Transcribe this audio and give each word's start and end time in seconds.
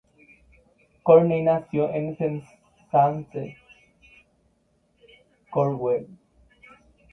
Courtney 1.05 1.43
nació 1.43 1.93
en 1.93 2.15
Penzance, 2.15 3.55
Cornwall. 5.51 6.07